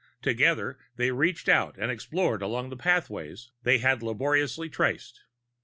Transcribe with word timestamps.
Together 0.23 0.79
they 0.95 1.11
reached 1.11 1.47
out 1.47 1.75
and 1.77 1.91
explored 1.91 2.41
along 2.41 2.71
the 2.71 2.75
pathways 2.75 3.51
they 3.61 3.77
had 3.77 4.01
laboriously 4.01 4.67
traced. 4.67 5.25